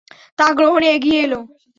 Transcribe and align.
তা 0.39 0.47
গ্রহণে 0.53 0.87
এগিয়ে 0.95 1.19
এল। 1.23 1.33